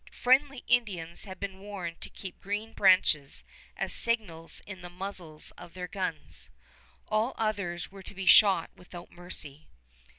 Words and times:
Friendly 0.15 0.63
Indians 0.67 1.25
had 1.25 1.39
been 1.39 1.59
warned 1.59 2.01
to 2.01 2.09
keep 2.09 2.41
green 2.41 2.73
branches 2.73 3.43
as 3.77 3.93
signals 3.93 4.59
in 4.65 4.81
the 4.81 4.89
muzzles 4.89 5.51
of 5.59 5.75
their 5.75 5.87
guns. 5.87 6.49
All 7.07 7.35
others 7.37 7.91
were 7.91 8.01
to 8.01 8.15
be 8.15 8.25
shot 8.25 8.71
without 8.75 9.11
mercy. 9.11 9.67